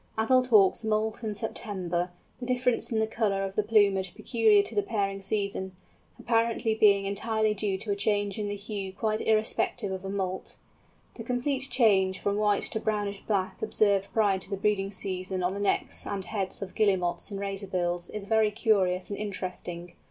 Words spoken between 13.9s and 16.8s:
prior to the breeding season on the necks and heads of